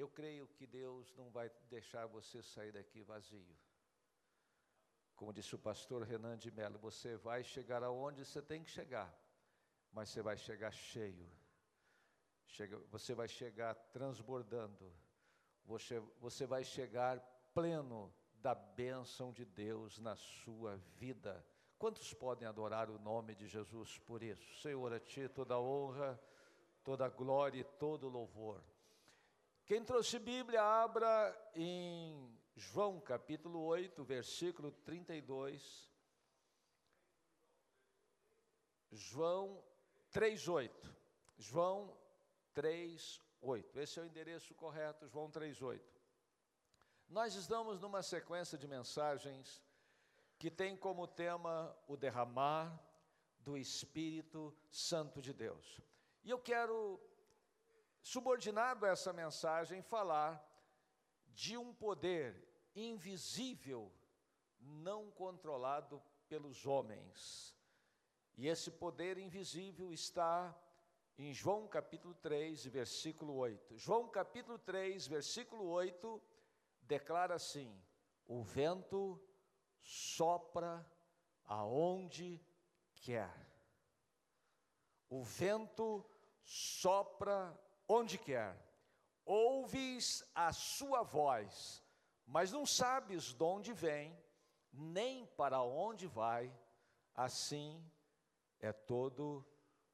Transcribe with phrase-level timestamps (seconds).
[0.00, 3.54] Eu creio que Deus não vai deixar você sair daqui vazio.
[5.14, 9.14] Como disse o pastor Renan de Mello, você vai chegar aonde você tem que chegar,
[9.92, 11.30] mas você vai chegar cheio.
[12.46, 14.90] Chega, você vai chegar transbordando.
[15.66, 17.20] Você, você vai chegar
[17.52, 21.44] pleno da bênção de Deus na sua vida.
[21.78, 24.62] Quantos podem adorar o nome de Jesus por isso?
[24.62, 26.18] Senhor, a Ti toda honra,
[26.82, 28.64] toda glória e todo louvor.
[29.70, 35.88] Quem trouxe Bíblia, abra em João capítulo 8, versículo 32.
[38.90, 39.62] João
[40.12, 40.72] 3,8.
[41.38, 41.96] João
[42.52, 43.76] 3,8.
[43.76, 45.80] Esse é o endereço correto, João 3,8.
[47.08, 49.62] Nós estamos numa sequência de mensagens
[50.36, 52.76] que tem como tema o derramar
[53.38, 55.80] do Espírito Santo de Deus.
[56.24, 57.00] E eu quero
[58.02, 60.44] subordinado a essa mensagem, falar
[61.28, 63.92] de um poder invisível,
[64.58, 67.56] não controlado pelos homens.
[68.36, 70.56] E esse poder invisível está
[71.18, 73.76] em João capítulo 3, versículo 8.
[73.76, 76.22] João capítulo 3, versículo 8,
[76.82, 77.78] declara assim:
[78.26, 79.20] O vento
[79.82, 80.86] sopra
[81.44, 82.40] aonde
[82.94, 83.34] quer.
[85.08, 86.04] O vento
[86.42, 87.58] sopra
[87.90, 88.56] onde quer.
[89.24, 91.82] Ouves a sua voz,
[92.26, 94.16] mas não sabes de onde vem,
[94.72, 96.52] nem para onde vai.
[97.14, 97.84] Assim
[98.60, 99.44] é todo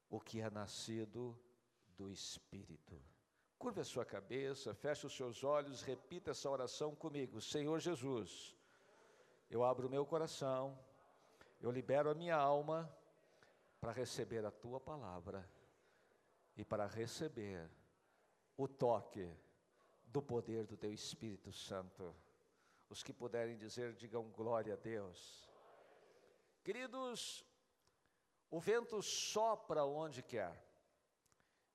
[0.09, 1.37] o que é nascido
[1.97, 3.01] do Espírito.
[3.57, 7.41] Curva a sua cabeça, feche os seus olhos, repita essa oração comigo.
[7.41, 8.55] Senhor Jesus,
[9.49, 10.77] eu abro o meu coração,
[11.59, 12.89] eu libero a minha alma
[13.81, 15.49] para receber a tua palavra
[16.55, 17.67] e para receber
[18.57, 19.31] o toque
[20.05, 22.15] do poder do teu Espírito Santo.
[22.89, 25.47] Os que puderem dizer, digam glória a Deus.
[26.63, 27.45] Queridos,
[28.49, 30.65] o vento sopra onde quer,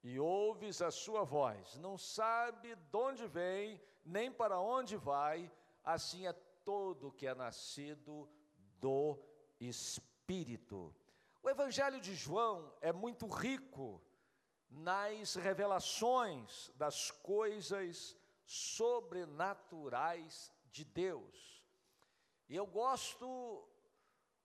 [0.02, 5.50] e ouves a sua voz, não sabe de onde vem, nem para onde vai,
[5.84, 6.32] assim é
[6.64, 8.28] todo que é nascido
[8.80, 9.18] do
[9.60, 10.94] Espírito.
[11.42, 14.02] O Evangelho de João é muito rico
[14.72, 21.62] nas revelações das coisas sobrenaturais de Deus.
[22.48, 23.68] E eu gosto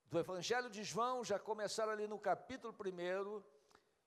[0.09, 3.43] do Evangelho de João, já começar ali no capítulo 1,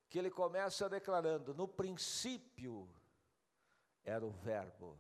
[0.08, 2.88] que ele começa declarando: No princípio
[4.04, 4.98] era o Verbo.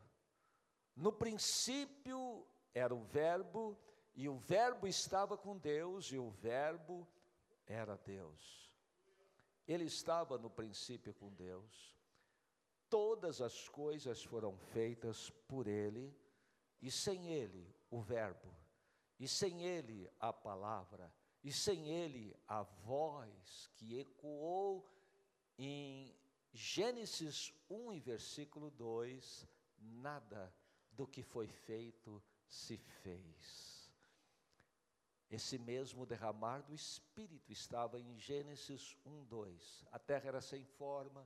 [0.96, 3.78] No princípio era o Verbo,
[4.14, 7.08] e o Verbo estava com Deus, e o Verbo
[7.66, 8.69] era Deus.
[9.72, 11.96] Ele estava no princípio com Deus.
[12.88, 16.12] Todas as coisas foram feitas por Ele,
[16.82, 18.52] e sem Ele, o Verbo,
[19.16, 21.14] e sem Ele, a palavra,
[21.44, 24.90] e sem Ele, a voz que ecoou
[25.56, 26.18] em
[26.52, 29.46] Gênesis 1 e versículo 2:
[29.78, 30.52] nada
[30.90, 33.79] do que foi feito se fez.
[35.30, 39.86] Esse mesmo derramar do Espírito estava em Gênesis 1, 2.
[39.92, 41.24] A terra era sem forma,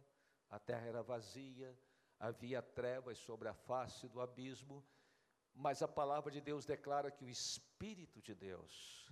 [0.51, 1.77] a terra era vazia,
[2.19, 4.85] havia trevas sobre a face do abismo,
[5.55, 9.11] mas a palavra de Deus declara que o Espírito de Deus,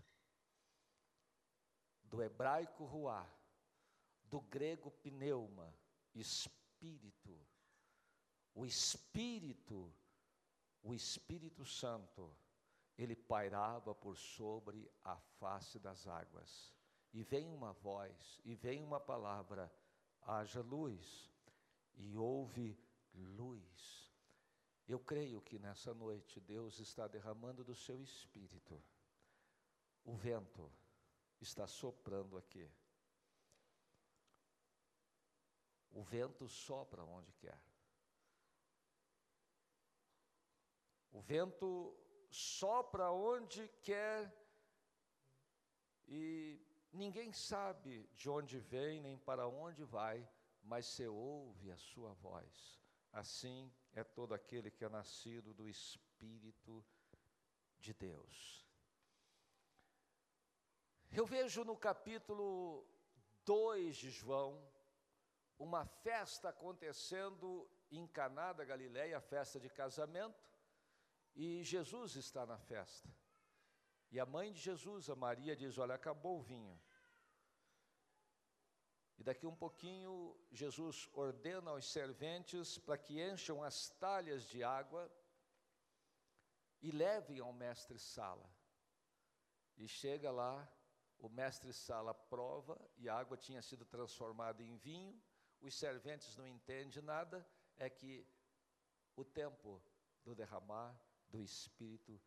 [2.05, 3.27] do hebraico ruá,
[4.25, 5.75] do grego pneuma,
[6.15, 7.41] espírito,
[8.55, 9.91] o Espírito,
[10.83, 12.35] o Espírito Santo,
[12.97, 16.73] ele pairava por sobre a face das águas.
[17.13, 19.73] E vem uma voz, e vem uma palavra:
[20.23, 21.31] haja luz,
[21.95, 22.79] e houve
[23.15, 24.11] luz.
[24.89, 28.83] Eu creio que nessa noite Deus está derramando do seu espírito.
[30.05, 30.71] O vento
[31.41, 32.69] está soprando aqui.
[35.91, 37.61] O vento sopra onde quer.
[41.12, 41.95] O vento
[42.32, 44.32] sopra onde quer
[46.08, 46.58] e
[46.90, 50.26] ninguém sabe de onde vem nem para onde vai,
[50.62, 52.81] mas você ouve a sua voz.
[53.12, 56.84] Assim é todo aquele que é nascido do Espírito
[57.79, 58.67] de Deus.
[61.11, 62.87] Eu vejo no capítulo
[63.44, 64.67] 2 de João
[65.58, 70.51] uma festa acontecendo em Caná da Galileia, a festa de casamento,
[71.34, 73.08] e Jesus está na festa.
[74.11, 76.79] E a mãe de Jesus, a Maria, diz: Olha, acabou o vinho.
[79.17, 85.11] E daqui um pouquinho, Jesus ordena aos serventes para que encham as talhas de água
[86.81, 88.50] e levem ao mestre Sala.
[89.76, 90.69] E chega lá,
[91.19, 95.23] o mestre Sala prova e a água tinha sido transformada em vinho.
[95.61, 97.46] Os serventes não entendem nada,
[97.76, 98.26] é que
[99.14, 99.81] o tempo
[100.25, 101.00] do derramar
[101.32, 102.20] do Espírito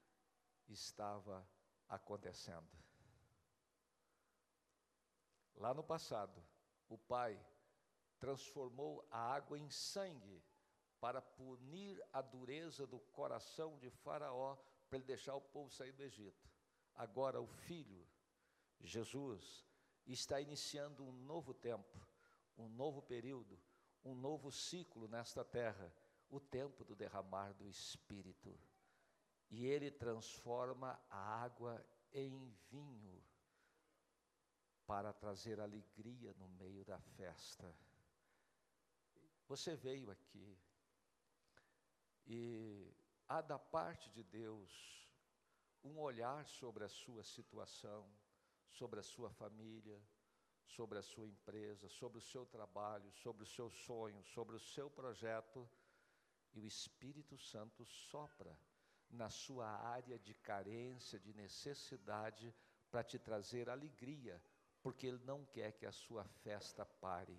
[0.68, 1.48] estava
[1.88, 2.68] acontecendo.
[5.56, 6.44] Lá no passado,
[6.90, 7.40] o Pai
[8.20, 10.44] transformou a água em sangue
[11.00, 14.58] para punir a dureza do coração de Faraó,
[14.90, 16.50] para ele deixar o povo sair do Egito.
[16.96, 18.08] Agora, o Filho,
[18.80, 19.66] Jesus,
[20.08, 22.00] está iniciando um novo tempo,
[22.58, 23.60] um novo período,
[24.04, 25.94] um novo ciclo nesta terra
[26.30, 28.58] o tempo do derramar do Espírito.
[29.50, 33.24] E ele transforma a água em vinho
[34.86, 37.76] para trazer alegria no meio da festa.
[39.48, 40.58] Você veio aqui
[42.28, 42.92] e
[43.28, 44.72] há da parte de Deus
[45.84, 48.10] um olhar sobre a sua situação,
[48.70, 50.02] sobre a sua família,
[50.66, 54.90] sobre a sua empresa, sobre o seu trabalho, sobre o seu sonho, sobre o seu
[54.90, 55.70] projeto,
[56.54, 58.58] e o Espírito Santo sopra
[59.10, 62.54] na sua área de carência, de necessidade,
[62.90, 64.42] para te trazer alegria,
[64.82, 67.38] porque Ele não quer que a sua festa pare.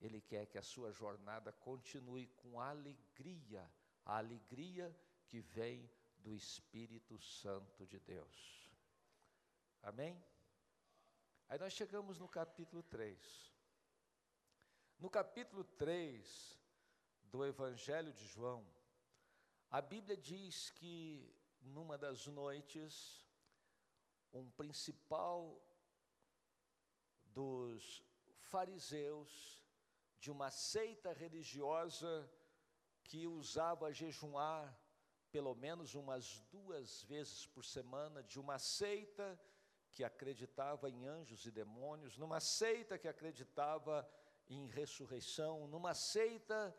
[0.00, 3.70] Ele quer que a sua jornada continue com alegria,
[4.04, 4.94] a alegria
[5.26, 8.70] que vem do Espírito Santo de Deus.
[9.82, 10.22] Amém?
[11.48, 13.54] Aí nós chegamos no capítulo 3.
[14.98, 16.58] No capítulo 3
[17.24, 18.66] do Evangelho de João,
[19.70, 23.26] a Bíblia diz que numa das noites,
[24.32, 25.60] um principal
[27.24, 28.02] dos
[28.38, 29.62] fariseus
[30.18, 32.30] de uma seita religiosa
[33.04, 34.76] que usava jejuar
[35.30, 39.38] pelo menos umas duas vezes por semana, de uma seita
[39.90, 44.08] que acreditava em anjos e demônios, numa seita que acreditava
[44.48, 46.74] em ressurreição, numa seita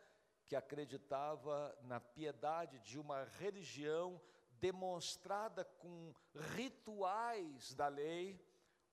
[0.48, 4.20] que acreditava na piedade de uma religião
[4.52, 6.14] demonstrada com
[6.56, 8.42] rituais da lei,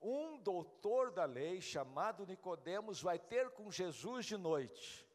[0.01, 5.07] um doutor da lei chamado Nicodemos vai ter com Jesus de noite.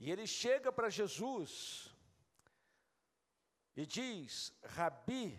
[0.00, 1.94] E ele chega para Jesus
[3.76, 5.38] e diz: Rabi,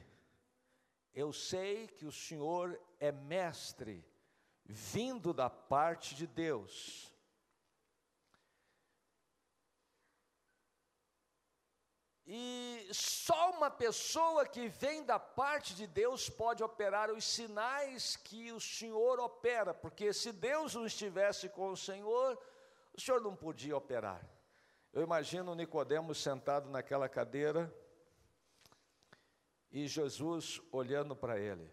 [1.14, 4.08] eu sei que o Senhor é mestre,
[4.64, 7.13] vindo da parte de Deus
[12.26, 18.52] E só uma pessoa que vem da parte de Deus pode operar os sinais que
[18.52, 22.40] o Senhor opera, porque se Deus não estivesse com o Senhor,
[22.94, 24.26] o Senhor não podia operar.
[24.94, 27.74] Eu imagino Nicodemos sentado naquela cadeira
[29.70, 31.70] e Jesus olhando para ele.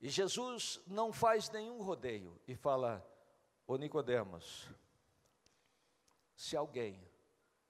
[0.00, 3.06] E Jesus não faz nenhum rodeio e fala:
[3.66, 4.68] "Ô Nicodemos,
[6.34, 7.00] se alguém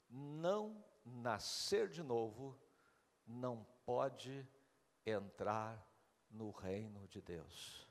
[0.08, 2.58] não nascer de novo,
[3.26, 4.46] não pode
[5.04, 5.82] entrar
[6.30, 7.88] no reino de Deus.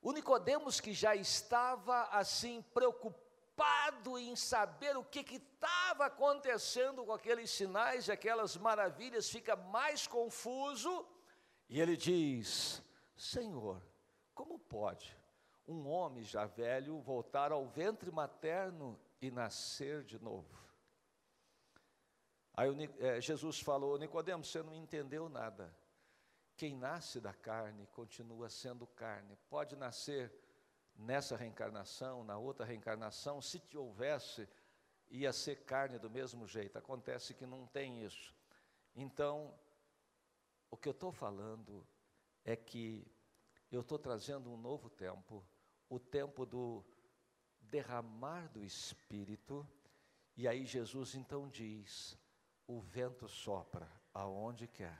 [0.00, 7.50] O Nicodemos que já estava assim preocupado em saber o que estava acontecendo com aqueles
[7.50, 11.04] sinais e aquelas maravilhas, fica mais confuso,
[11.68, 12.82] e ele diz:
[13.16, 13.82] Senhor,
[14.34, 15.16] como pode
[15.66, 20.56] um homem já velho voltar ao ventre materno e nascer de novo.
[22.54, 25.74] Aí é, Jesus falou: Nicodemos, você não entendeu nada.
[26.56, 29.38] Quem nasce da carne continua sendo carne.
[29.48, 30.32] Pode nascer
[30.96, 34.48] nessa reencarnação, na outra reencarnação, se te houvesse,
[35.08, 36.76] ia ser carne do mesmo jeito.
[36.76, 38.34] Acontece que não tem isso.
[38.96, 39.54] Então,
[40.68, 41.86] o que eu estou falando
[42.44, 43.06] é que
[43.70, 45.46] eu estou trazendo um novo tempo,
[45.88, 46.84] o tempo do
[47.70, 49.66] derramar do Espírito,
[50.36, 52.16] e aí Jesus então diz:
[52.66, 54.98] o vento sopra aonde quer.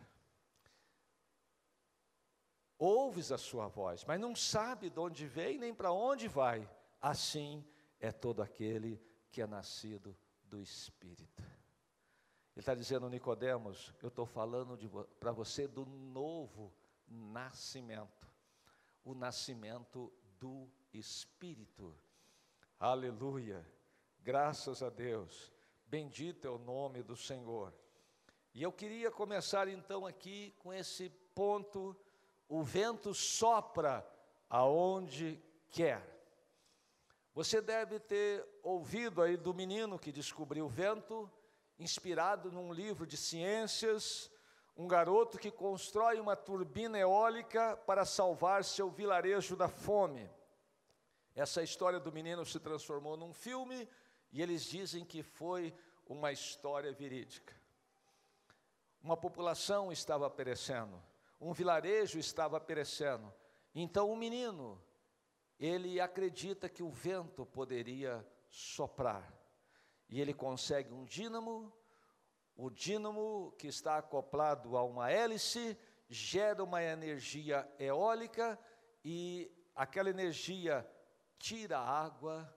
[2.78, 6.68] Ouves a sua voz, mas não sabe de onde vem nem para onde vai.
[7.00, 7.64] Assim
[7.98, 11.42] é todo aquele que é nascido do Espírito.
[11.42, 14.76] Ele está dizendo, Nicodemos, eu estou falando
[15.20, 16.72] para você do novo
[17.06, 18.28] nascimento,
[19.04, 21.96] o nascimento do Espírito.
[22.80, 23.66] Aleluia.
[24.20, 25.52] Graças a Deus.
[25.84, 27.74] Bendito é o nome do Senhor.
[28.54, 31.96] E eu queria começar então aqui com esse ponto:
[32.48, 34.08] o vento sopra
[34.48, 36.00] aonde quer.
[37.34, 41.28] Você deve ter ouvido aí do menino que descobriu o vento,
[41.80, 44.30] inspirado num livro de ciências,
[44.76, 50.30] um garoto que constrói uma turbina eólica para salvar seu vilarejo da fome.
[51.38, 53.88] Essa história do menino se transformou num filme
[54.32, 55.72] e eles dizem que foi
[56.04, 57.54] uma história verídica.
[59.00, 61.00] Uma população estava perecendo,
[61.40, 63.32] um vilarejo estava perecendo.
[63.72, 64.82] Então o menino,
[65.60, 69.32] ele acredita que o vento poderia soprar.
[70.08, 71.72] E ele consegue um dínamo,
[72.56, 75.78] o dínamo que está acoplado a uma hélice
[76.08, 78.58] gera uma energia eólica
[79.04, 80.84] e aquela energia
[81.38, 82.54] tira a água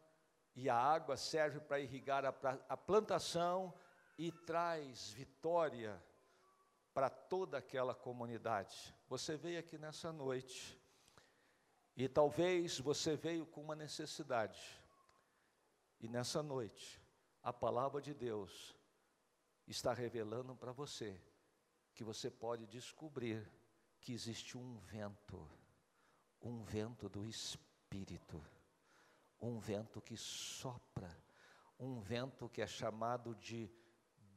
[0.56, 2.34] e a água serve para irrigar a,
[2.68, 3.74] a plantação
[4.18, 6.02] e traz vitória
[6.94, 8.94] para toda aquela comunidade.
[9.08, 10.80] Você veio aqui nessa noite
[11.96, 14.60] e talvez você veio com uma necessidade.
[16.00, 17.02] E nessa noite,
[17.44, 18.76] a palavra de Deus
[19.68, 21.22] está revelando para você
[21.94, 23.50] que você pode descobrir
[24.00, 25.48] que existe um vento,
[26.42, 28.44] um vento do Espírito,
[29.42, 31.18] um vento que sopra,
[31.80, 33.70] um vento que é chamado de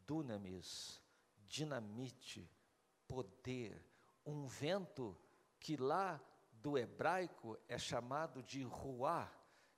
[0.07, 1.03] dunamis,
[1.47, 2.51] dinamite,
[3.07, 3.85] poder,
[4.25, 5.17] um vento
[5.61, 6.21] que lá
[6.53, 9.31] do hebraico é chamado de ruá,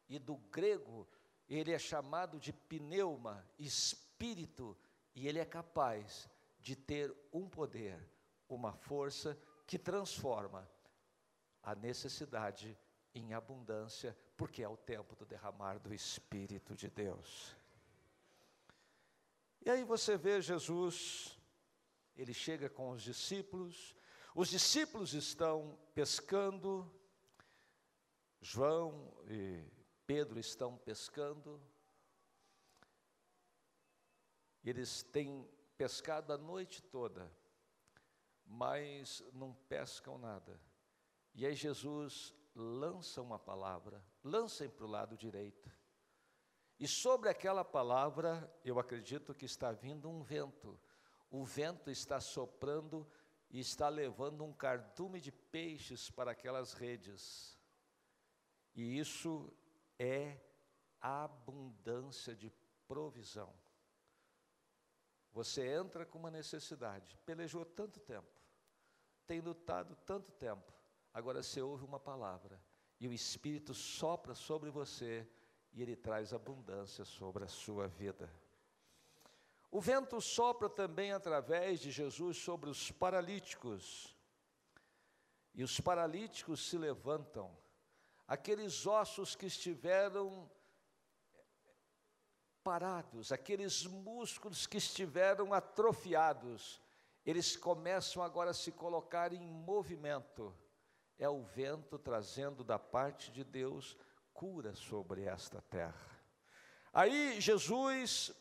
[0.08, 1.08] e do grego
[1.48, 4.76] ele é chamado de pneuma, espírito,
[5.14, 6.28] e ele é capaz
[6.60, 8.08] de ter um poder,
[8.48, 10.68] uma força que transforma
[11.62, 12.78] a necessidade
[13.14, 17.56] em abundância, porque é o tempo do derramar do Espírito de Deus.
[19.64, 21.38] E aí você vê Jesus,
[22.14, 23.96] ele chega com os discípulos,
[24.34, 26.88] os discípulos estão pescando,
[28.40, 29.64] João e
[30.06, 31.60] Pedro estão pescando,
[34.62, 37.32] eles têm pescado a noite toda,
[38.44, 40.60] mas não pescam nada.
[41.34, 45.70] E aí Jesus lança uma palavra, lancem para o lado direito.
[46.78, 50.78] E sobre aquela palavra, eu acredito que está vindo um vento.
[51.30, 53.06] O vento está soprando
[53.48, 57.58] e está levando um cardume de peixes para aquelas redes.
[58.74, 59.50] E isso
[59.98, 60.38] é
[61.00, 62.52] abundância de
[62.86, 63.54] provisão.
[65.32, 68.40] Você entra com uma necessidade, pelejou tanto tempo,
[69.26, 70.72] tem lutado tanto tempo,
[71.12, 72.58] agora você ouve uma palavra
[72.98, 75.26] e o Espírito sopra sobre você
[75.72, 78.32] e ele traz abundância sobre a sua vida.
[79.70, 84.16] O vento sopra também através de Jesus sobre os paralíticos.
[85.54, 87.54] E os paralíticos se levantam.
[88.26, 90.50] Aqueles ossos que estiveram
[92.64, 96.80] parados, aqueles músculos que estiveram atrofiados,
[97.24, 100.54] eles começam agora a se colocar em movimento.
[101.18, 103.96] É o vento trazendo da parte de Deus
[104.34, 106.20] cura sobre esta terra.
[106.92, 108.32] Aí Jesus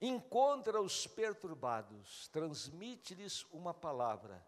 [0.00, 4.44] encontra os perturbados, transmite-lhes uma palavra.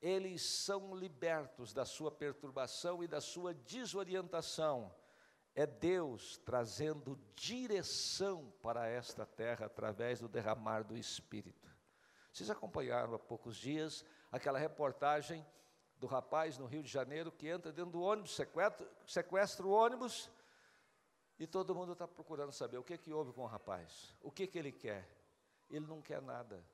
[0.00, 4.94] Eles são libertos da sua perturbação e da sua desorientação.
[5.54, 11.68] É Deus trazendo direção para esta terra através do derramar do Espírito.
[12.32, 15.44] Vocês acompanharam há poucos dias aquela reportagem
[16.00, 20.30] do rapaz no Rio de Janeiro que entra dentro do ônibus, sequestra, sequestra o ônibus
[21.38, 24.46] e todo mundo está procurando saber o que, que houve com o rapaz, o que,
[24.46, 25.06] que ele quer.
[25.70, 26.64] Ele não quer nada.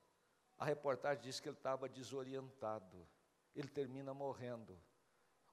[0.56, 3.06] A reportagem diz que ele estava desorientado.
[3.54, 4.78] Ele termina morrendo.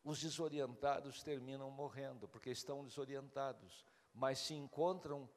[0.03, 3.85] Os desorientados terminam morrendo, porque estão desorientados.
[4.13, 5.29] Mas se encontram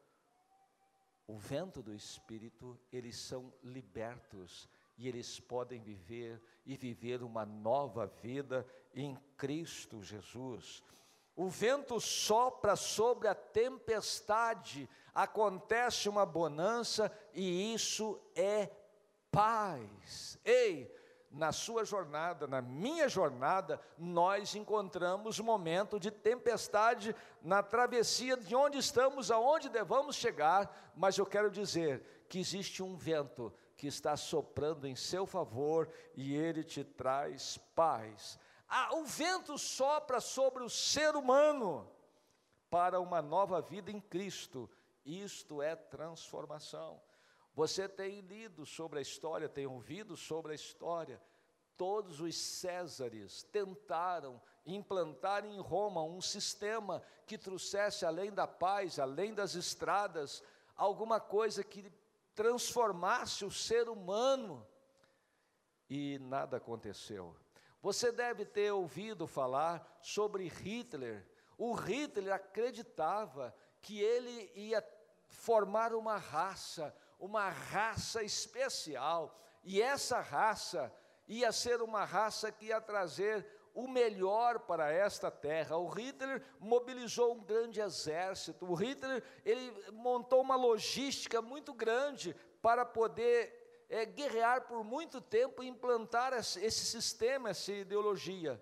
[1.27, 8.07] o vento do Espírito, eles são libertos e eles podem viver e viver uma nova
[8.07, 10.83] vida em Cristo Jesus.
[11.35, 18.71] O vento sopra sobre a tempestade, acontece uma bonança e isso é
[19.31, 20.39] paz.
[20.43, 20.91] Ei,
[21.31, 28.79] na sua jornada, na minha jornada, nós encontramos momento de tempestade na travessia de onde
[28.79, 34.87] estamos, aonde devamos chegar, mas eu quero dizer que existe um vento que está soprando
[34.87, 38.39] em seu favor e ele te traz paz
[38.93, 41.89] o vento sopra sobre o ser humano
[42.69, 44.69] para uma nova vida em Cristo.
[45.05, 47.01] Isto é transformação.
[47.55, 51.21] Você tem lido sobre a história, tem ouvido sobre a história.
[51.77, 59.35] todos os Césares tentaram implantar em Roma um sistema que trouxesse, além da paz, além
[59.35, 60.43] das estradas,
[60.75, 61.93] alguma coisa que
[62.37, 64.65] transformasse o ser humano.
[65.91, 67.35] E nada aconteceu.
[67.83, 71.27] Você deve ter ouvido falar sobre Hitler.
[71.57, 74.87] O Hitler acreditava que ele ia
[75.29, 80.93] formar uma raça, uma raça especial, e essa raça
[81.27, 83.47] ia ser uma raça que ia trazer
[83.77, 85.77] o melhor para esta terra.
[85.77, 88.65] O Hitler mobilizou um grande exército.
[88.65, 95.63] O Hitler ele montou uma logística muito grande para poder é, guerrear por muito tempo
[95.63, 98.61] e implantar esse, sistema, essa ideologia.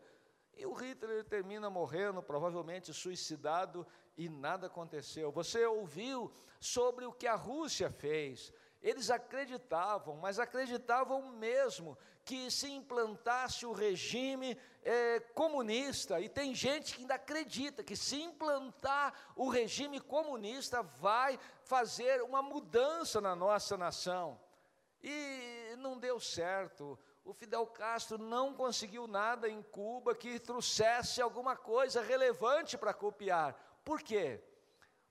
[0.56, 5.30] E o Hitler termina morrendo, provavelmente suicidado, e nada aconteceu.
[5.30, 8.52] Você ouviu sobre o que a Rússia fez?
[8.82, 16.94] Eles acreditavam, mas acreditavam mesmo que se implantasse o regime é, comunista, e tem gente
[16.94, 23.76] que ainda acredita que se implantar o regime comunista vai fazer uma mudança na nossa
[23.76, 24.38] nação.
[25.02, 26.98] E não deu certo.
[27.24, 33.54] O Fidel Castro não conseguiu nada em Cuba que trouxesse alguma coisa relevante para copiar.
[33.82, 34.42] Por quê?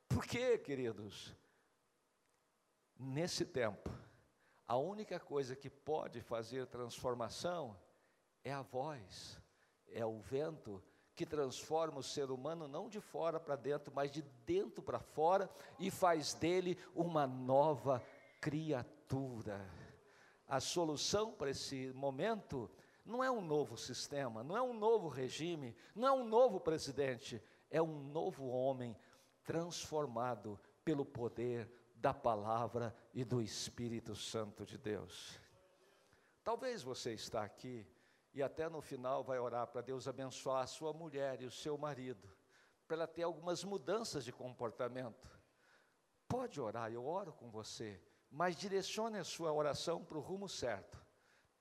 [0.08, 1.36] Porque, queridos,
[3.00, 3.90] nesse tempo,
[4.68, 7.76] a única coisa que pode fazer transformação
[8.44, 9.42] é a voz,
[9.94, 10.84] é o vento
[11.16, 15.50] que transforma o ser humano não de fora para dentro, mas de dentro para fora
[15.80, 18.04] e faz dele uma nova
[18.42, 19.64] criatura.
[20.48, 22.70] A solução para esse momento
[23.06, 27.42] não é um novo sistema, não é um novo regime, não é um novo presidente,
[27.70, 28.98] é um novo homem
[29.44, 35.40] transformado pelo poder da palavra e do Espírito Santo de Deus.
[36.44, 37.88] Talvez você está aqui
[38.34, 41.78] e até no final vai orar para Deus abençoar a sua mulher e o seu
[41.78, 42.28] marido,
[42.88, 45.30] para ela ter algumas mudanças de comportamento.
[46.28, 51.00] Pode orar, eu oro com você, mas direcione a sua oração para o rumo certo.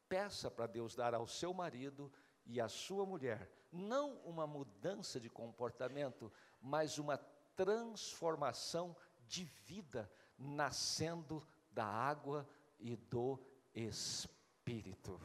[0.08, 2.11] Peça para Deus dar ao seu marido
[2.46, 7.18] e à sua mulher, não uma mudança de comportamento, mas uma
[7.54, 13.38] transformação de vida nascendo da água e do
[13.74, 15.20] Espírito.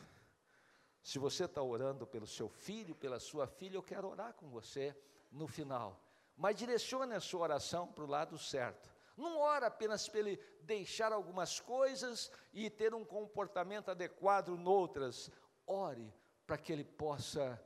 [1.07, 4.93] Se você está orando pelo seu filho, pela sua filha, eu quero orar com você
[5.31, 6.03] no final.
[6.35, 8.93] Mas direcione a sua oração para o lado certo.
[9.15, 15.31] Não ora apenas para ele deixar algumas coisas e ter um comportamento adequado noutras.
[15.65, 16.13] Ore
[16.45, 17.57] para que ele possa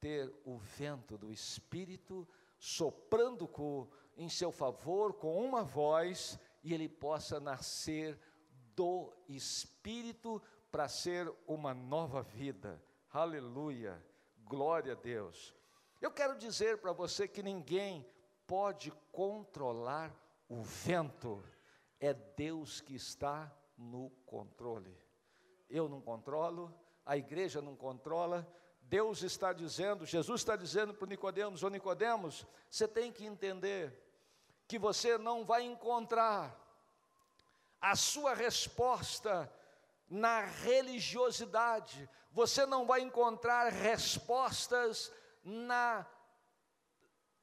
[0.00, 2.26] ter o vento do Espírito
[2.58, 8.18] soprando com, em seu favor com uma voz e ele possa nascer
[8.74, 12.82] do Espírito para ser uma nova vida.
[13.10, 14.04] Aleluia,
[14.44, 15.54] glória a Deus.
[15.98, 18.06] Eu quero dizer para você que ninguém
[18.46, 20.14] pode controlar
[20.46, 21.42] o vento,
[21.98, 24.94] é Deus que está no controle.
[25.70, 28.46] Eu não controlo, a igreja não controla,
[28.82, 34.06] Deus está dizendo, Jesus está dizendo para Nicodemos, ô Nicodemos, você tem que entender
[34.66, 36.54] que você não vai encontrar
[37.80, 39.50] a sua resposta
[40.08, 45.12] na religiosidade, você não vai encontrar respostas
[45.44, 46.06] na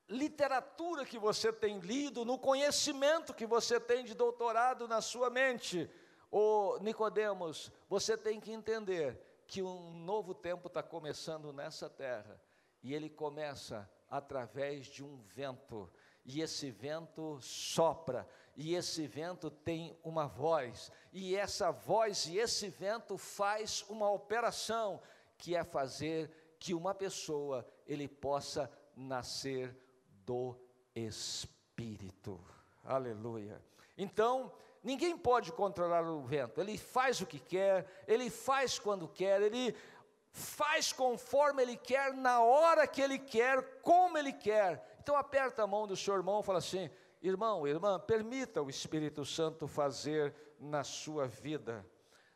[0.07, 5.89] literatura que você tem lido, no conhecimento que você tem de doutorado na sua mente.
[6.31, 12.41] Ô Nicodemos, você tem que entender que um novo tempo está começando nessa terra,
[12.81, 15.91] e ele começa através de um vento
[16.25, 22.69] e esse vento sopra, e esse vento tem uma voz, e essa voz e esse
[22.69, 25.01] vento faz uma operação
[25.37, 29.75] que é fazer que uma pessoa ele possa nascer
[30.25, 30.57] do
[30.95, 32.39] espírito.
[32.83, 33.61] Aleluia.
[33.97, 36.61] Então, ninguém pode controlar o vento.
[36.61, 39.75] Ele faz o que quer, ele faz quando quer, ele
[40.31, 44.97] faz conforme ele quer, na hora que ele quer, como ele quer.
[44.99, 46.89] Então aperta a mão do seu irmão e fala assim:
[47.27, 51.85] irmão, irmã, permita o Espírito Santo fazer na sua vida.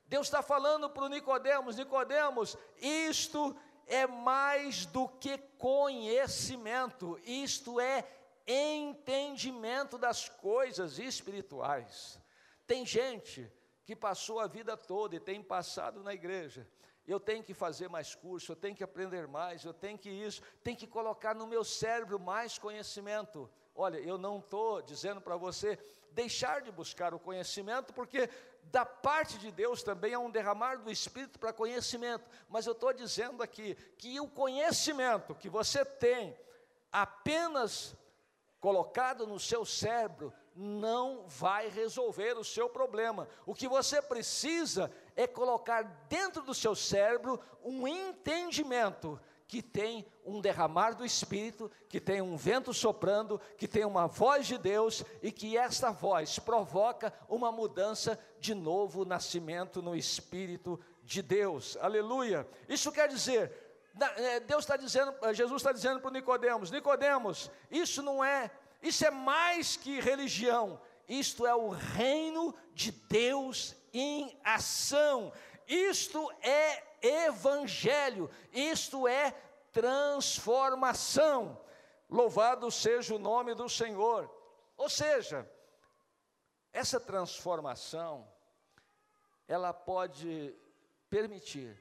[0.08, 8.04] Deus está falando para o Nicodemos, Nicodemos, isto é mais do que conhecimento, isto é
[8.48, 12.20] entendimento das coisas espirituais.
[12.66, 13.52] Tem gente
[13.86, 16.68] que passou a vida toda e tem passado na igreja,
[17.08, 20.42] eu tenho que fazer mais curso, eu tenho que aprender mais, eu tenho que isso,
[20.64, 23.50] tenho que colocar no meu cérebro mais conhecimento.
[23.82, 25.80] Olha, eu não estou dizendo para você
[26.12, 28.30] deixar de buscar o conhecimento, porque
[28.64, 32.92] da parte de Deus também há um derramar do Espírito para conhecimento, mas eu estou
[32.92, 36.38] dizendo aqui que o conhecimento que você tem
[36.92, 37.96] apenas
[38.60, 43.30] colocado no seu cérebro não vai resolver o seu problema.
[43.46, 49.18] O que você precisa é colocar dentro do seu cérebro um entendimento
[49.50, 54.46] que tem um derramar do Espírito, que tem um vento soprando, que tem uma voz
[54.46, 61.24] de Deus e que esta voz provoca uma mudança de novo nascimento no Espírito de
[61.24, 61.76] Deus.
[61.82, 62.48] Aleluia.
[62.70, 63.52] Isso quer dizer,
[64.18, 68.52] é, Deus está dizendo, Jesus está dizendo para Nicodemos, Nicodemos, isso não é,
[68.84, 75.34] isso é mais que religião, isto é o reino de Deus em ação.
[75.68, 79.32] Isto é evangelho, isto é
[79.72, 81.60] transformação.
[82.10, 84.30] Louvado seja o nome do Senhor.
[84.76, 85.50] Ou seja,
[86.72, 88.28] essa transformação,
[89.48, 90.56] ela pode
[91.10, 91.78] permitir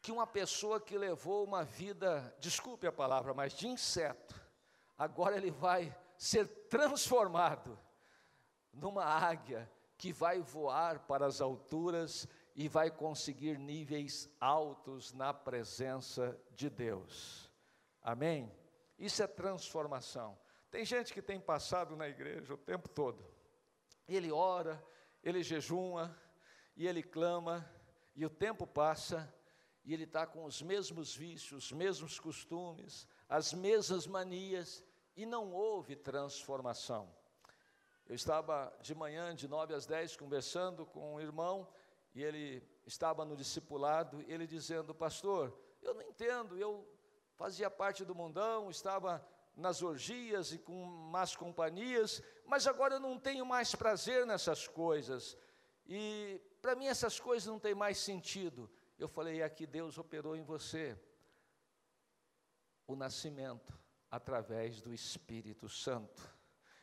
[0.00, 4.34] que uma pessoa que levou uma vida, desculpe a palavra, mas de inseto,
[4.96, 7.78] agora ele vai ser transformado
[8.72, 12.26] numa águia que vai voar para as alturas
[12.60, 17.50] e vai conseguir níveis altos na presença de Deus.
[18.02, 18.54] Amém?
[18.98, 20.38] Isso é transformação.
[20.70, 23.24] Tem gente que tem passado na igreja o tempo todo.
[24.06, 24.78] Ele ora,
[25.24, 26.14] ele jejuma,
[26.76, 27.66] e ele clama,
[28.14, 29.34] e o tempo passa,
[29.82, 34.84] e ele está com os mesmos vícios, os mesmos costumes, as mesmas manias,
[35.16, 37.10] e não houve transformação.
[38.06, 41.66] Eu estava de manhã, de nove às dez, conversando com um irmão,
[42.14, 46.86] e ele estava no discipulado, ele dizendo, pastor, eu não entendo, eu
[47.34, 53.18] fazia parte do mundão, estava nas orgias e com más companhias, mas agora eu não
[53.18, 55.36] tenho mais prazer nessas coisas,
[55.86, 58.70] e para mim essas coisas não têm mais sentido.
[58.98, 60.98] Eu falei, é que Deus operou em você
[62.86, 63.78] o nascimento
[64.10, 66.22] através do Espírito Santo.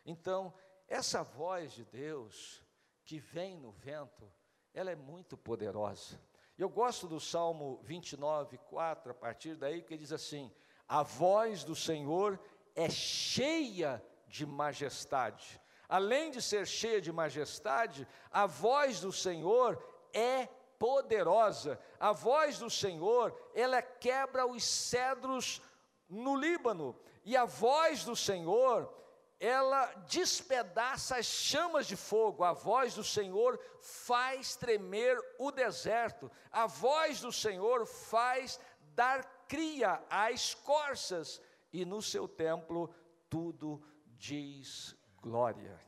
[0.06, 0.54] Então,
[0.88, 2.64] essa voz de Deus
[3.04, 4.32] que vem no vento,
[4.78, 6.22] ela é muito poderosa.
[6.56, 10.52] Eu gosto do Salmo 29, 4, a partir daí, que diz assim:
[10.88, 12.40] A voz do Senhor
[12.76, 15.60] é cheia de majestade.
[15.90, 21.80] Além de ser cheia de majestade, a voz do Senhor é poderosa.
[22.00, 25.60] A voz do Senhor, ela quebra os cedros
[26.08, 26.96] no Líbano.
[27.26, 28.94] E a voz do Senhor,
[29.40, 36.66] ela despedaça as chamas de fogo, a voz do Senhor faz tremer o deserto, a
[36.66, 38.60] voz do Senhor faz
[38.96, 42.94] dar cria às corças, e no seu templo
[43.30, 43.82] tudo
[44.18, 45.80] diz glória.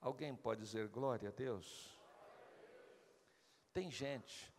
[0.00, 1.96] Alguém pode dizer glória a Deus?
[3.74, 4.52] Tem gente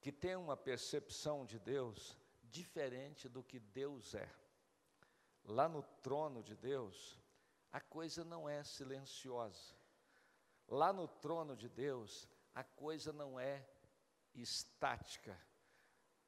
[0.00, 4.28] que tem uma percepção de Deus diferente do que Deus é
[5.44, 7.18] lá no trono de Deus,
[7.72, 9.74] a coisa não é silenciosa.
[10.68, 13.66] Lá no trono de Deus, a coisa não é
[14.34, 15.38] estática.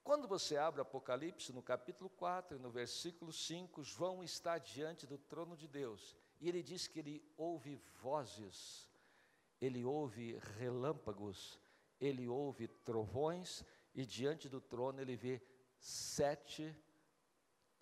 [0.03, 5.57] Quando você abre Apocalipse, no capítulo 4, no versículo 5, João está diante do trono
[5.57, 8.89] de Deus, e ele diz que ele ouve vozes,
[9.61, 11.57] ele ouve relâmpagos,
[12.01, 15.41] ele ouve trovões, e diante do trono ele vê
[15.79, 16.77] sete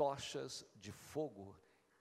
[0.01, 1.55] tochas de fogo.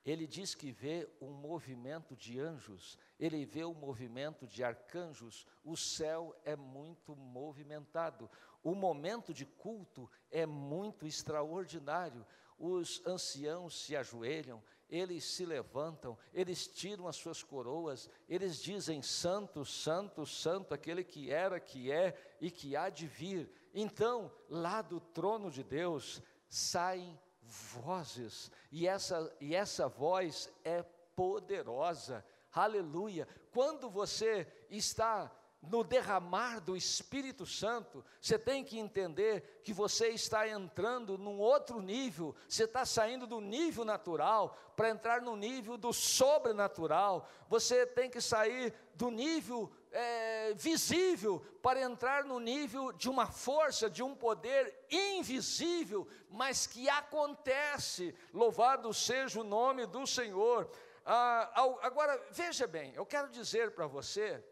[0.05, 5.75] Ele diz que vê um movimento de anjos, ele vê um movimento de arcanjos, o
[5.75, 8.29] céu é muito movimentado,
[8.63, 12.25] o momento de culto é muito extraordinário.
[12.57, 19.65] Os anciãos se ajoelham, eles se levantam, eles tiram as suas coroas, eles dizem: Santo,
[19.65, 23.51] Santo, Santo, aquele que era, que é e que há de vir.
[23.73, 30.83] Então, lá do trono de Deus saem vozes, e essa, e essa voz é
[31.15, 33.27] poderosa, aleluia.
[33.51, 35.31] Quando você está
[35.61, 41.81] no derramar do Espírito Santo, você tem que entender que você está entrando num outro
[41.81, 44.57] nível, você está saindo do nível natural.
[44.75, 51.81] Para entrar no nível do sobrenatural, você tem que sair do nível é, visível para
[51.81, 58.15] entrar no nível de uma força, de um poder invisível, mas que acontece.
[58.33, 60.69] Louvado seja o nome do Senhor.
[61.05, 64.43] Ah, agora, veja bem, eu quero dizer para você,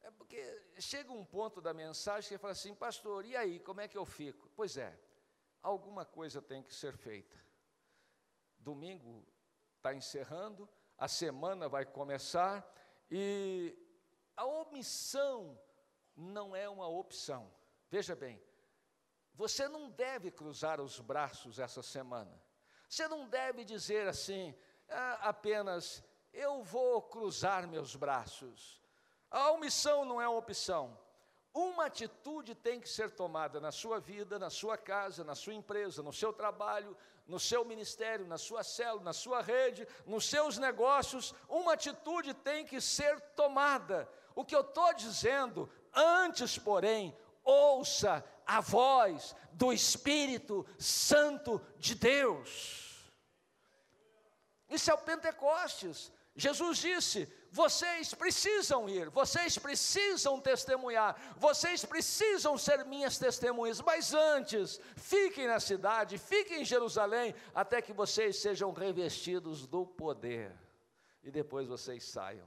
[0.00, 3.88] é porque chega um ponto da mensagem que fala assim, pastor, e aí, como é
[3.88, 4.50] que eu fico?
[4.56, 4.98] Pois é,
[5.62, 7.38] alguma coisa tem que ser feita.
[8.58, 9.26] domingo
[9.76, 12.66] está encerrando, a semana vai começar
[13.10, 13.76] e
[14.40, 15.60] a omissão
[16.16, 17.52] não é uma opção.
[17.90, 18.42] Veja bem,
[19.34, 22.42] você não deve cruzar os braços essa semana.
[22.88, 24.54] Você não deve dizer assim,
[24.88, 28.80] ah, apenas eu vou cruzar meus braços.
[29.30, 30.98] A omissão não é uma opção.
[31.52, 36.02] Uma atitude tem que ser tomada na sua vida, na sua casa, na sua empresa,
[36.02, 41.34] no seu trabalho, no seu ministério, na sua célula, na sua rede, nos seus negócios.
[41.46, 44.08] Uma atitude tem que ser tomada.
[44.34, 53.10] O que eu estou dizendo, antes, porém, ouça a voz do Espírito Santo de Deus.
[54.68, 56.12] Isso é o Pentecostes.
[56.34, 64.80] Jesus disse: vocês precisam ir, vocês precisam testemunhar, vocês precisam ser minhas testemunhas, mas antes,
[64.96, 70.56] fiquem na cidade, fiquem em Jerusalém, até que vocês sejam revestidos do poder,
[71.24, 72.46] e depois vocês saiam.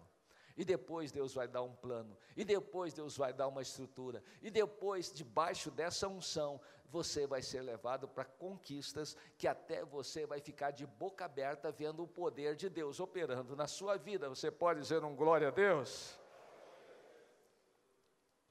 [0.56, 4.52] E depois Deus vai dar um plano, e depois Deus vai dar uma estrutura, e
[4.52, 6.62] depois, debaixo dessa unção,
[6.94, 12.04] você vai ser levado para conquistas que até você vai ficar de boca aberta vendo
[12.04, 14.30] o poder de Deus operando na sua vida.
[14.30, 16.20] Você pode dizer um glória a Deus?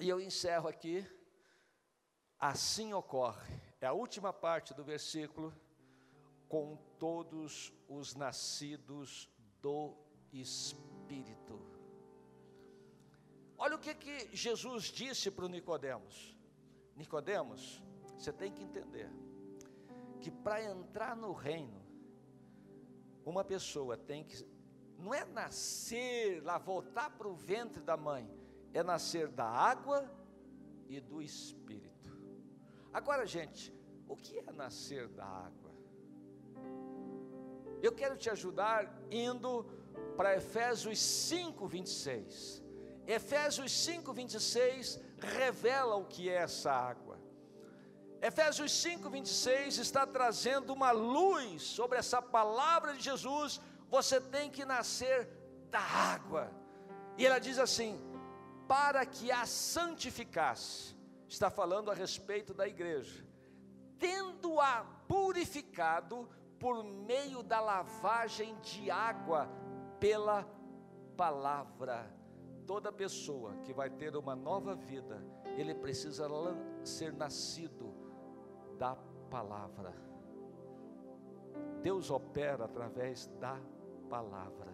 [0.01, 1.07] E eu encerro aqui.
[2.37, 5.55] Assim ocorre, é a última parte do versículo,
[6.49, 9.95] com todos os nascidos do
[10.33, 11.72] Espírito.
[13.65, 16.37] Olha o que, que Jesus disse para o Nicodemos.
[16.97, 17.81] Nicodemos,
[18.19, 19.09] você tem que entender
[20.21, 21.81] que para entrar no reino,
[23.25, 24.45] uma pessoa tem que,
[24.99, 28.29] não é nascer lá, voltar para o ventre da mãe,
[28.75, 30.13] é nascer da água
[30.89, 32.11] e do Espírito.
[32.93, 33.73] Agora, gente,
[34.09, 35.71] o que é nascer da água?
[37.81, 39.65] Eu quero te ajudar indo
[40.17, 42.72] para Efésios 5, 26.
[43.07, 47.19] Efésios 5, 26 revela o que é essa água.
[48.21, 53.61] Efésios 5, 26 está trazendo uma luz sobre essa palavra de Jesus.
[53.91, 55.29] Você tem que nascer
[55.71, 56.51] da água.
[57.19, 58.01] E ela diz assim:
[58.69, 60.97] para que a santificasse.
[61.29, 63.27] Está falando a respeito da igreja.
[63.99, 66.29] Tendo-a purificado
[66.61, 69.49] por meio da lavagem de água
[69.99, 70.47] pela
[71.17, 72.22] palavra.
[72.67, 75.23] Toda pessoa que vai ter uma nova vida,
[75.57, 76.29] ele precisa
[76.85, 77.95] ser nascido
[78.79, 78.97] da
[79.31, 79.95] palavra.
[81.83, 83.61] Deus opera através da
[84.09, 84.73] palavra.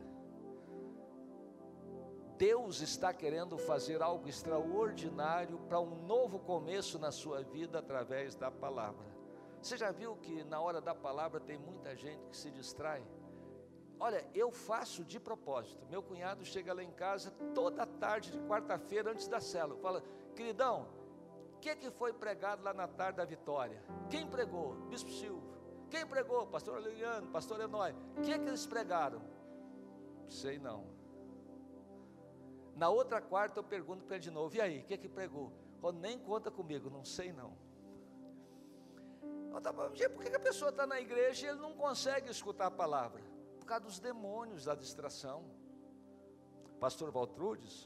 [2.36, 8.50] Deus está querendo fazer algo extraordinário para um novo começo na sua vida através da
[8.50, 9.06] palavra.
[9.60, 13.04] Você já viu que na hora da palavra tem muita gente que se distrai?
[14.00, 15.84] Olha, eu faço de propósito.
[15.90, 19.80] Meu cunhado chega lá em casa toda tarde de quarta-feira antes da célula.
[19.80, 20.02] Fala,
[20.36, 20.88] queridão,
[21.54, 23.82] o que, que foi pregado lá na tarde da vitória?
[24.08, 24.74] Quem pregou?
[24.88, 25.42] Bispo Silvio.
[25.90, 26.46] Quem pregou?
[26.46, 27.94] Pastor Liliano, Pastor Enói.
[28.16, 29.20] O que, que eles pregaram?
[30.28, 30.86] Sei não.
[32.76, 35.52] Na outra quarta eu pergunto para ele de novo: e aí, o que, que pregou?
[35.82, 37.56] Oh, nem conta comigo, não sei não.
[40.14, 43.22] Por que a pessoa está na igreja e ele não consegue escutar a palavra?
[43.68, 45.38] Causa dos demônios da distração.
[46.80, 47.76] Pastor Valtrudes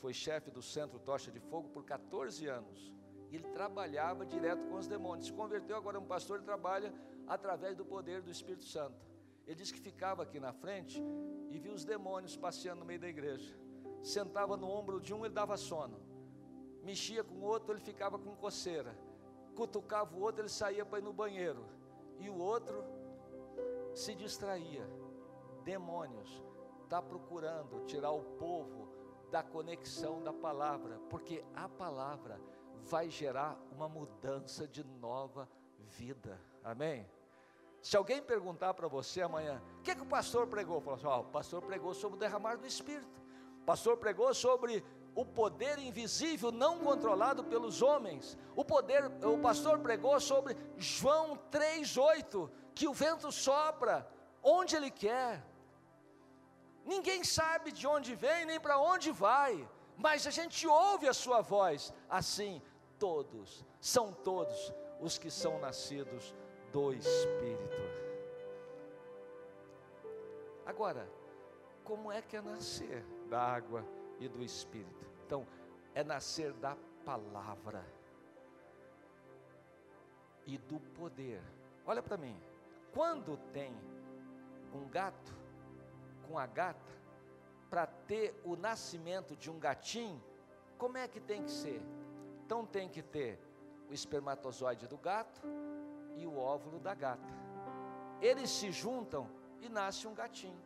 [0.00, 2.96] foi chefe do Centro Tocha de Fogo por 14 anos
[3.36, 5.26] ele trabalhava direto com os demônios.
[5.26, 6.92] Se converteu agora um pastor e trabalha
[7.26, 9.04] através do poder do Espírito Santo.
[9.46, 11.02] Ele disse que ficava aqui na frente
[11.50, 13.56] e via os demônios passeando no meio da igreja.
[14.02, 16.00] Sentava no ombro de um, ele dava sono.
[16.82, 18.96] Mexia com o outro, ele ficava com coceira.
[19.54, 21.64] Cutucava o outro, ele saía para ir no banheiro.
[22.18, 22.84] E o outro
[23.94, 24.86] se distraía.
[25.66, 26.40] Demônios
[26.84, 28.88] está procurando tirar o povo
[29.32, 32.40] da conexão da palavra, porque a palavra
[32.84, 35.48] vai gerar uma mudança de nova
[35.98, 36.40] vida.
[36.62, 37.04] Amém?
[37.82, 40.80] Se alguém perguntar para você amanhã, o que, é que o pastor pregou?
[40.80, 43.20] Fala assim, oh, o pastor pregou sobre o derramar do Espírito.
[43.62, 44.84] O pastor pregou sobre
[45.16, 48.38] o poder invisível não controlado pelos homens.
[48.54, 54.08] O poder, o pastor pregou sobre João 3:8, que o vento sopra
[54.40, 55.55] onde ele quer.
[56.86, 61.40] Ninguém sabe de onde vem nem para onde vai, mas a gente ouve a sua
[61.40, 61.92] voz.
[62.08, 62.62] Assim,
[62.96, 66.32] todos, são todos os que são nascidos
[66.72, 67.82] do Espírito.
[70.64, 71.10] Agora,
[71.82, 73.84] como é que é nascer da água
[74.20, 75.06] e do Espírito?
[75.24, 75.44] Então,
[75.92, 77.84] é nascer da palavra
[80.46, 81.42] e do poder.
[81.84, 82.40] Olha para mim,
[82.92, 83.76] quando tem
[84.72, 85.45] um gato
[86.26, 86.94] com a gata,
[87.70, 90.22] para ter o nascimento de um gatinho,
[90.78, 91.82] como é que tem que ser?
[92.44, 93.40] Então tem que ter
[93.88, 95.40] o espermatozoide do gato
[96.16, 97.34] e o óvulo da gata.
[98.20, 99.28] Eles se juntam
[99.60, 100.62] e nasce um gatinho.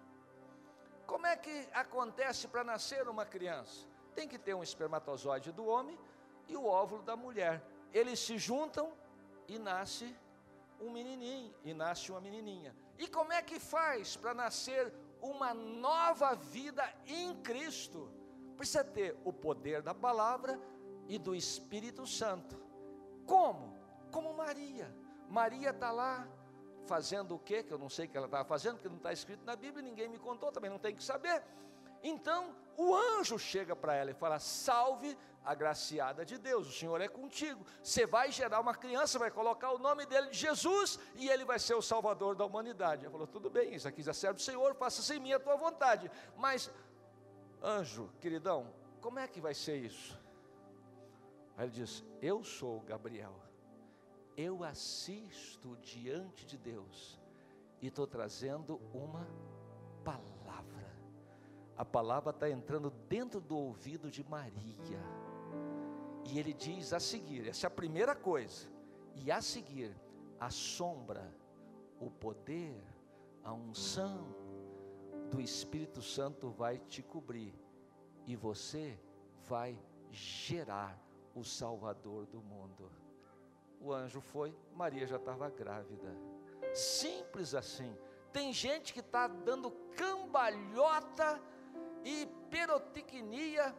[1.06, 3.86] Como é que acontece para nascer uma criança?
[4.14, 5.98] Tem que ter um espermatozoide do homem
[6.48, 7.62] e o óvulo da mulher.
[7.92, 8.92] Eles se juntam
[9.48, 10.14] e nasce
[10.80, 12.74] um menininho e nasce uma menininha.
[12.98, 14.92] E como é que faz para nascer
[15.22, 18.10] uma nova vida em Cristo?
[18.56, 20.60] Precisa ter o poder da palavra
[21.08, 22.60] e do Espírito Santo.
[23.26, 23.78] Como?
[24.10, 24.94] Como Maria.
[25.28, 26.28] Maria está lá
[26.86, 27.62] fazendo o quê?
[27.62, 29.82] Que eu não sei o que ela estava fazendo, porque não está escrito na Bíblia,
[29.82, 31.42] ninguém me contou, também não tem que saber.
[32.02, 37.08] Então o anjo chega para ela e fala: Salve, agraciada de Deus, o Senhor é
[37.08, 37.64] contigo.
[37.82, 41.58] Você vai gerar uma criança, vai colocar o nome dele de Jesus e ele vai
[41.58, 43.04] ser o Salvador da humanidade.
[43.04, 45.56] Ela falou: Tudo bem, isso aqui já serve o Senhor, faça sem mim a tua
[45.56, 46.10] vontade.
[46.38, 46.70] Mas,
[47.62, 50.18] anjo, queridão, como é que vai ser isso?
[51.58, 53.34] Aí ele diz: Eu sou Gabriel,
[54.38, 57.20] eu assisto diante de Deus
[57.82, 59.26] e estou trazendo uma
[60.02, 60.39] palavra.
[61.80, 65.00] A palavra está entrando dentro do ouvido de Maria
[66.26, 68.68] e ele diz a seguir: essa é a primeira coisa.
[69.14, 69.90] E a seguir,
[70.38, 71.34] a sombra,
[71.98, 72.84] o poder,
[73.42, 74.26] a unção
[75.30, 77.54] do Espírito Santo vai te cobrir.
[78.26, 79.00] E você
[79.48, 79.74] vai
[80.10, 81.02] gerar
[81.34, 82.92] o Salvador do mundo.
[83.80, 86.14] O anjo foi, Maria já estava grávida.
[86.74, 87.96] Simples assim.
[88.34, 91.40] Tem gente que está dando cambalhota
[92.04, 93.74] e pirotecnia,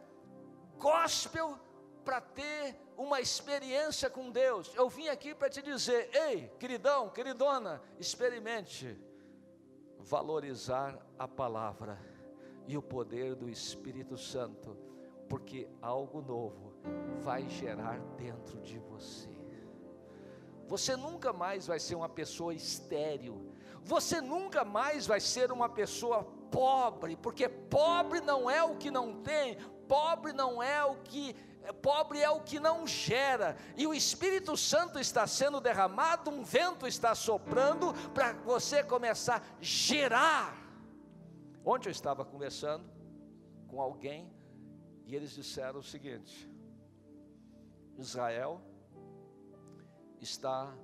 [0.78, 1.58] gospel,
[2.04, 4.72] para ter uma experiência com Deus.
[4.74, 8.98] Eu vim aqui para te dizer: ei, queridão, queridona, experimente
[9.98, 11.98] valorizar a palavra
[12.66, 14.76] e o poder do Espírito Santo,
[15.28, 16.74] porque algo novo
[17.20, 19.30] vai gerar dentro de você.
[20.66, 26.26] Você nunca mais vai ser uma pessoa estéril, você nunca mais vai ser uma pessoa
[26.52, 29.56] pobre, porque pobre não é o que não tem,
[29.88, 31.34] pobre não é o que
[31.80, 36.88] pobre é o que não gera, e o Espírito Santo está sendo derramado, um vento
[36.88, 40.56] está soprando para você começar a gerar.
[41.64, 42.84] Ontem eu estava conversando
[43.68, 44.28] com alguém
[45.06, 46.50] e eles disseram o seguinte:
[47.96, 48.60] Israel
[50.20, 50.74] está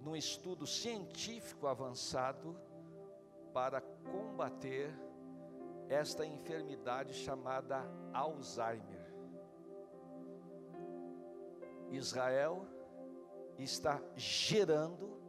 [0.00, 2.56] num estudo científico avançado
[3.58, 4.96] para combater
[5.88, 9.12] esta enfermidade chamada Alzheimer.
[11.90, 12.64] Israel
[13.58, 15.20] está gerando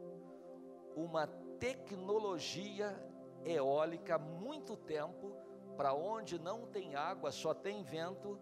[0.94, 1.26] uma
[1.58, 2.96] tecnologia
[3.44, 5.32] eólica muito tempo,
[5.76, 8.38] para onde não tem água, só tem vento,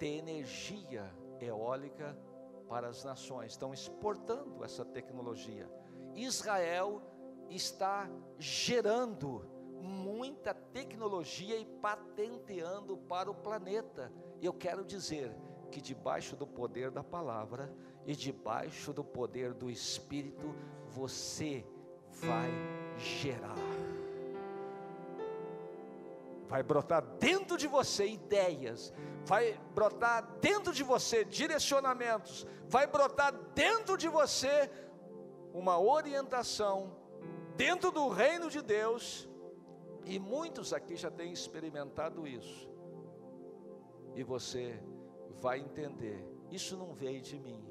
[0.00, 1.08] ter energia
[1.38, 2.18] eólica
[2.68, 3.52] para as nações.
[3.52, 5.70] Estão exportando essa tecnologia.
[6.16, 7.13] Israel
[7.54, 9.48] está gerando
[9.80, 14.12] muita tecnologia e patenteando para o planeta.
[14.40, 15.34] Eu quero dizer,
[15.74, 17.74] que debaixo do poder da palavra
[18.06, 20.54] e debaixo do poder do Espírito,
[20.86, 21.66] você
[22.08, 22.48] vai
[22.96, 23.56] gerar.
[26.46, 28.92] Vai brotar dentro de você ideias,
[29.24, 34.70] vai brotar dentro de você direcionamentos, vai brotar dentro de você
[35.52, 37.03] uma orientação
[37.56, 39.28] dentro do reino de Deus,
[40.04, 42.70] e muitos aqui já têm experimentado isso.
[44.14, 44.82] E você
[45.40, 47.64] vai entender: isso não veio de mim,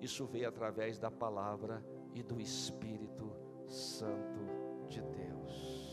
[0.00, 3.30] isso veio através da palavra e do Espírito
[3.66, 4.40] Santo
[4.88, 5.84] de Deus.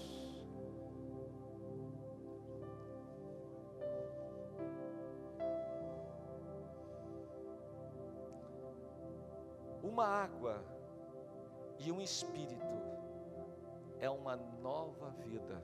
[9.84, 10.64] Uma água
[11.86, 12.82] e um espírito
[14.00, 15.62] é uma nova vida.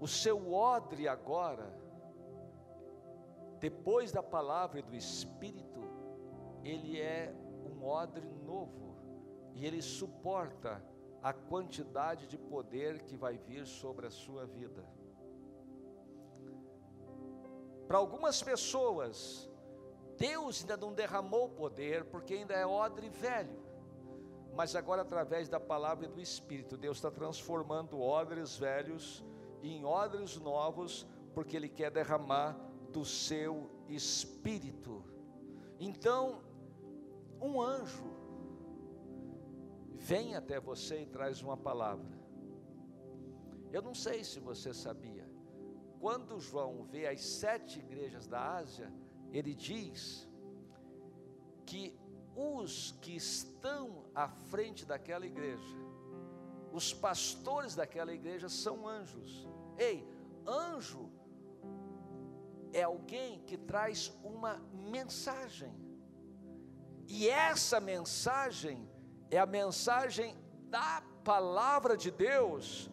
[0.00, 1.84] O seu odre agora
[3.64, 5.80] depois da palavra e do Espírito,
[6.62, 8.94] ele é um odre novo
[9.54, 10.84] e ele suporta
[11.22, 14.84] a quantidade de poder que vai vir sobre a sua vida.
[17.88, 19.50] Para algumas pessoas,
[20.18, 23.58] Deus ainda não derramou poder, porque ainda é odre velho.
[24.54, 29.24] Mas agora, através da palavra e do Espírito, Deus está transformando odres velhos
[29.62, 32.56] em odres novos, porque Ele quer derramar
[32.92, 35.02] do seu espírito.
[35.80, 36.42] Então,
[37.40, 38.04] um anjo
[39.94, 42.16] vem até você e traz uma palavra.
[43.72, 45.28] Eu não sei se você sabia,
[45.98, 48.92] quando João vê as sete igrejas da Ásia,
[49.32, 50.28] ele diz
[51.66, 51.98] que
[52.36, 55.78] os que estão à frente daquela igreja,
[56.72, 59.48] os pastores daquela igreja são anjos.
[59.78, 60.08] Ei,
[60.46, 61.10] anjo
[62.72, 65.72] é alguém que traz uma mensagem.
[67.06, 68.88] E essa mensagem
[69.30, 70.36] é a mensagem
[70.68, 72.90] da palavra de Deus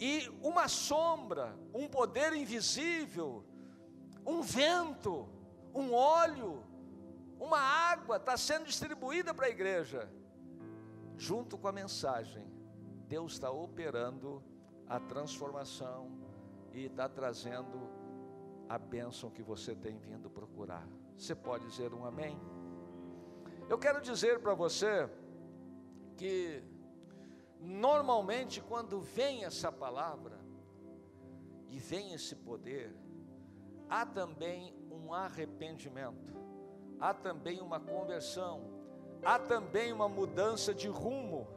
[0.00, 3.44] e uma sombra, um poder invisível,
[4.26, 5.28] um vento,
[5.74, 6.64] um óleo,
[7.42, 10.08] uma água está sendo distribuída para a igreja.
[11.16, 12.46] Junto com a mensagem,
[13.08, 14.40] Deus está operando
[14.88, 16.10] a transformação
[16.72, 17.90] e está trazendo
[18.68, 20.86] a bênção que você tem vindo procurar.
[21.18, 22.40] Você pode dizer um amém?
[23.68, 25.10] Eu quero dizer para você
[26.16, 26.62] que
[27.58, 30.38] normalmente quando vem essa palavra
[31.68, 32.94] e vem esse poder,
[33.88, 36.51] há também um arrependimento,
[37.02, 38.62] há também uma conversão,
[39.24, 41.48] há também uma mudança de rumo.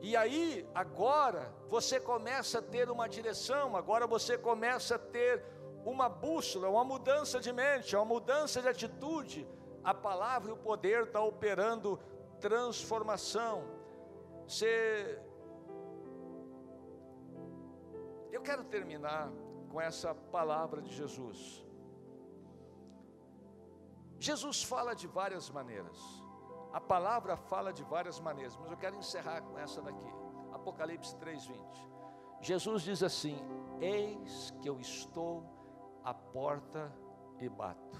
[0.00, 5.44] E aí, agora, você começa a ter uma direção, agora você começa a ter
[5.84, 9.46] uma bússola, uma mudança de mente, uma mudança de atitude.
[9.82, 12.00] A palavra e o poder estão tá operando
[12.40, 13.64] transformação.
[14.46, 15.20] Você.
[18.32, 19.30] Eu quero terminar
[19.70, 21.63] com essa palavra de Jesus.
[24.18, 25.98] Jesus fala de várias maneiras.
[26.72, 30.12] A palavra fala de várias maneiras, mas eu quero encerrar com essa daqui.
[30.52, 31.94] Apocalipse 3:20.
[32.40, 33.36] Jesus diz assim:
[33.80, 35.44] Eis que eu estou
[36.02, 36.92] à porta
[37.40, 37.98] e bato.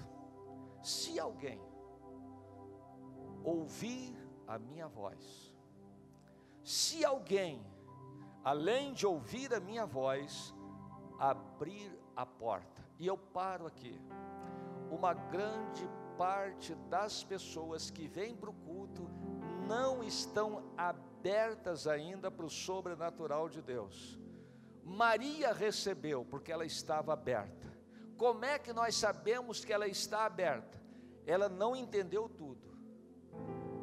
[0.83, 1.61] Se alguém
[3.43, 5.55] ouvir a minha voz,
[6.63, 7.65] se alguém,
[8.43, 10.55] além de ouvir a minha voz,
[11.19, 14.01] abrir a porta, e eu paro aqui,
[14.91, 19.09] uma grande parte das pessoas que vêm para o culto
[19.67, 24.19] não estão abertas ainda para o sobrenatural de Deus.
[24.85, 27.73] Maria recebeu porque ela estava aberta.
[28.17, 30.81] Como é que nós sabemos que ela está aberta?
[31.27, 32.77] Ela não entendeu tudo,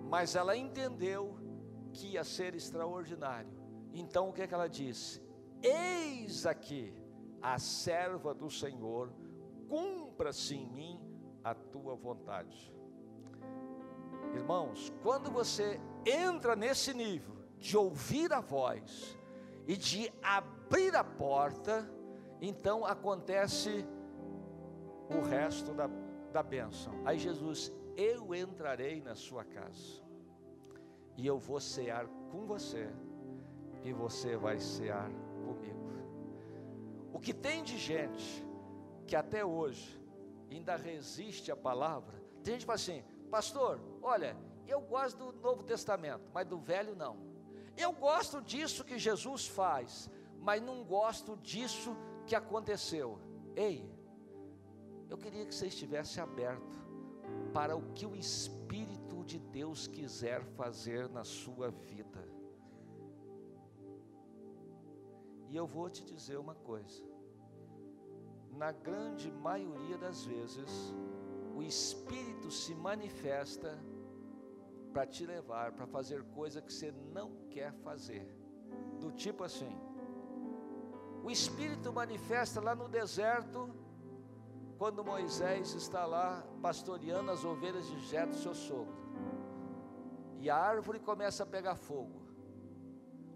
[0.10, 1.38] mas ela entendeu
[1.92, 3.52] que ia ser extraordinário.
[3.94, 5.22] Então o que é que ela disse?
[5.62, 6.94] Eis aqui
[7.42, 9.12] a serva do Senhor,
[9.68, 11.11] cumpra-se em mim
[11.44, 12.74] a tua vontade.
[14.34, 19.18] Irmãos, quando você entra nesse nível de ouvir a voz
[19.68, 21.90] e de abrir a porta,
[22.40, 23.86] então acontece
[25.10, 25.90] o resto da,
[26.32, 26.94] da bênção.
[27.06, 30.02] Aí Jesus, eu entrarei na sua casa,
[31.18, 32.90] e eu vou cear com você,
[33.84, 35.12] e você vai cear
[35.46, 35.82] comigo.
[37.14, 38.48] O que tem de gente
[39.06, 40.01] que até hoje
[40.56, 44.36] ainda resiste à palavra, tem gente que fala assim, pastor, olha,
[44.68, 47.18] eu gosto do Novo Testamento, mas do Velho não.
[47.78, 51.96] Eu gosto disso que Jesus faz, mas não gosto disso
[52.26, 53.20] que aconteceu.
[53.56, 53.90] Ei,
[55.10, 56.80] eu queria que você estivesse aberto
[57.54, 62.28] para o que o Espírito de Deus quiser fazer na sua vida.
[65.50, 67.04] E eu vou te dizer uma coisa:
[68.58, 70.94] na grande maioria das vezes,
[71.56, 73.78] o Espírito se manifesta
[74.92, 78.28] para te levar para fazer coisa que você não quer fazer,
[79.00, 79.74] do tipo assim.
[81.24, 83.70] O Espírito manifesta lá no deserto
[84.78, 88.98] quando Moisés está lá pastoreando as ovelhas de Jetro, seu sogro,
[90.40, 92.20] e a árvore começa a pegar fogo.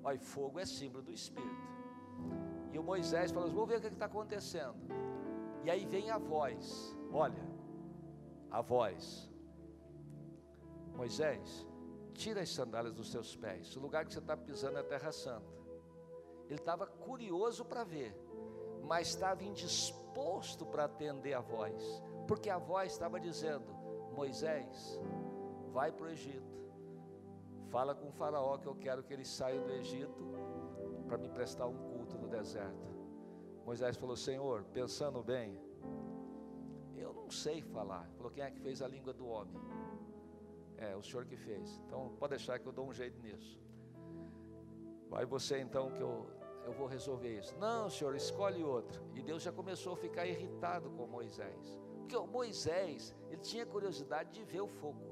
[0.03, 1.75] Olha, fogo é símbolo do Espírito.
[2.73, 4.75] E o Moisés fala: Vou ver o que está acontecendo.
[5.65, 7.43] E aí vem a voz: Olha,
[8.49, 9.29] a voz.
[10.93, 11.67] Moisés,
[12.13, 13.75] tira as sandálias dos seus pés.
[13.75, 15.53] O lugar que você está pisando é a Terra Santa.
[16.45, 18.15] Ele estava curioso para ver,
[18.83, 23.65] mas estava indisposto disposto para atender a voz, porque a voz estava dizendo:
[24.15, 24.99] Moisés,
[25.73, 26.55] vai para o Egito,
[27.69, 30.23] fala com o Faraó que eu quero que ele saia do Egito
[31.05, 32.94] para me prestar um culto no deserto.
[33.65, 35.59] Moisés falou: Senhor, pensando bem,
[36.95, 38.07] eu não sei falar.
[38.15, 39.59] Falou: quem é que fez a língua do homem?
[40.77, 41.81] É, o senhor que fez.
[41.85, 43.59] Então pode deixar que eu dou um jeito nisso.
[45.09, 46.27] Vai você então que eu
[46.65, 47.55] eu vou resolver isso.
[47.59, 49.03] Não, senhor, escolhe outro.
[49.13, 51.79] E Deus já começou a ficar irritado com Moisés.
[51.99, 55.05] Porque o Moisés, ele tinha curiosidade de ver o fogo,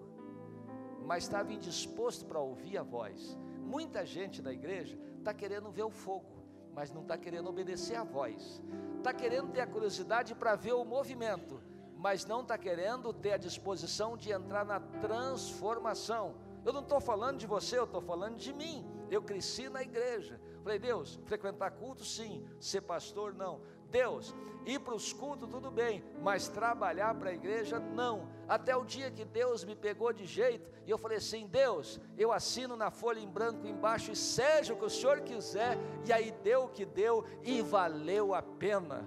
[1.06, 3.38] mas estava indisposto para ouvir a voz.
[3.62, 6.33] Muita gente na igreja está querendo ver o fogo,
[6.74, 8.62] mas não está querendo obedecer a voz.
[8.98, 11.62] Está querendo ter a curiosidade para ver o movimento,
[11.98, 16.36] mas não está querendo ter a disposição de entrar na transformação.
[16.66, 18.86] Eu não estou falando de você, eu estou falando de mim.
[19.10, 20.40] Eu cresci na igreja.
[20.64, 23.62] Falei, Deus, frequentar culto sim, ser pastor não.
[23.94, 24.34] Deus,
[24.66, 28.28] ir para os cultos tudo bem, mas trabalhar para a igreja não.
[28.48, 32.32] Até o dia que Deus me pegou de jeito e eu falei assim: Deus, eu
[32.32, 35.78] assino na folha em branco embaixo e seja o que o Senhor quiser.
[36.08, 39.06] E aí deu o que deu e valeu a pena.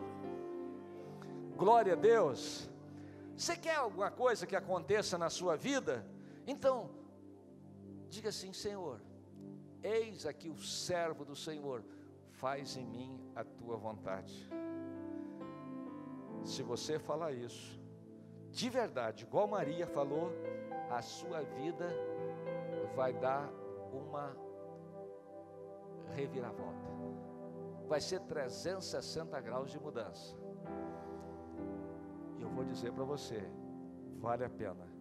[1.57, 2.70] Glória a Deus.
[3.37, 6.07] Você quer alguma coisa que aconteça na sua vida?
[6.47, 6.91] Então,
[8.09, 9.01] diga assim: Senhor,
[9.82, 11.84] eis aqui o servo do Senhor,
[12.30, 14.49] faz em mim a tua vontade.
[16.47, 17.78] Se você falar isso,
[18.51, 20.30] de verdade, igual Maria falou,
[20.88, 21.88] a sua vida
[22.94, 23.51] vai dar
[23.92, 24.34] uma
[26.14, 26.86] reviravolta.
[27.88, 30.36] Vai ser 360 graus de mudança.
[32.38, 33.42] E eu vou dizer para você,
[34.20, 34.95] vale a pena.